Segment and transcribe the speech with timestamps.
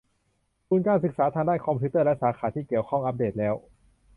[0.67, 3.53] ทุนการศึกษาทางด้านคอมพิวเตอร์และสาขาที่เกี่ยวข้อง อัปเดตแล้ว